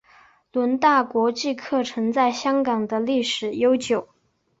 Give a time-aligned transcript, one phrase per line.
[0.51, 4.09] 伦大国际课程在香港的历史悠久。